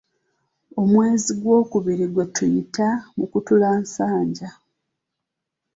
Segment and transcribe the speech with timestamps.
[0.81, 4.49] Omwezi ogw'okubiri, gwe tuyita, mukutulansanja.